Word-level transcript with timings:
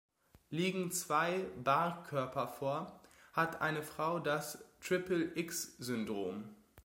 Liegen 0.49 0.91
zwei 0.91 1.45
Barr-Körper 1.63 2.47
vor, 2.47 2.99
hat 3.33 3.61
eine 3.61 3.83
Frau 3.83 4.17
das 4.19 4.57
Triple-X-Syndrom. 4.83 6.49